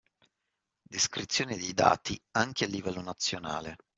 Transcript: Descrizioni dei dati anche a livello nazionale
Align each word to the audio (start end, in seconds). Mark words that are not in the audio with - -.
Descrizioni 0.81 1.55
dei 1.55 1.75
dati 1.75 2.19
anche 2.31 2.65
a 2.65 2.67
livello 2.67 3.03
nazionale 3.03 3.75